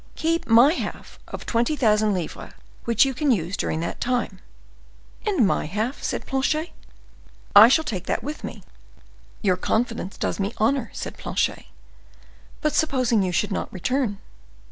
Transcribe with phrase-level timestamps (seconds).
[0.15, 2.53] Keep my half of twenty thousand livres,
[2.85, 4.39] which you can use during that time."
[5.27, 6.71] "And my half?" said Planchet.
[7.55, 8.63] "I shall take that with me."
[9.43, 11.65] "Your confidence does me honor," said Planchet:
[12.61, 14.17] "but supposing you should not return?"